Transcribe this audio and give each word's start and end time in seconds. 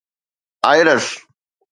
IRAS 0.69 1.05